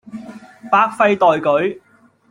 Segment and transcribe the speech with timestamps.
[0.71, 1.79] 百廢待舉